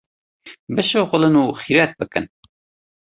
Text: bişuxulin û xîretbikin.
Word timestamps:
bişuxulin 0.75 1.35
û 1.43 1.43
xîretbikin. 1.61 2.25